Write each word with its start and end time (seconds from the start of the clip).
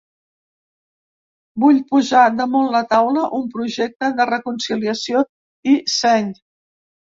Vull 1.63 1.81
posar 1.91 2.23
damunt 2.39 2.71
la 2.77 2.81
taula 2.95 3.27
un 3.41 3.45
projecte 3.59 4.11
de 4.23 4.29
reconciliació 4.33 5.25
i 5.75 5.79
seny. 6.01 6.37